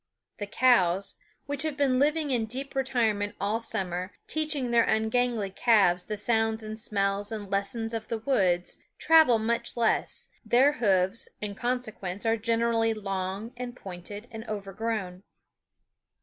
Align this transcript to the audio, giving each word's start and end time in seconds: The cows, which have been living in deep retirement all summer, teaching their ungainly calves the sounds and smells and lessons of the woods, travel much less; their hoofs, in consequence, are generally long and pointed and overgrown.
The 0.39 0.47
cows, 0.47 1.19
which 1.45 1.61
have 1.61 1.77
been 1.77 1.99
living 1.99 2.31
in 2.31 2.47
deep 2.47 2.73
retirement 2.73 3.35
all 3.39 3.59
summer, 3.61 4.13
teaching 4.25 4.71
their 4.71 4.83
ungainly 4.83 5.51
calves 5.51 6.05
the 6.05 6.17
sounds 6.17 6.63
and 6.63 6.79
smells 6.79 7.31
and 7.31 7.51
lessons 7.51 7.93
of 7.93 8.07
the 8.07 8.17
woods, 8.17 8.77
travel 8.97 9.37
much 9.37 9.77
less; 9.77 10.29
their 10.43 10.71
hoofs, 10.71 11.29
in 11.39 11.53
consequence, 11.53 12.25
are 12.25 12.35
generally 12.35 12.95
long 12.95 13.51
and 13.55 13.75
pointed 13.75 14.27
and 14.31 14.43
overgrown. 14.49 15.21